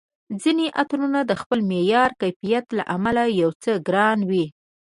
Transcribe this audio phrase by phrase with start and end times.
[0.41, 4.45] ځیني عطرونه د خپل معیار، کیفیت له امله یو څه ګران وي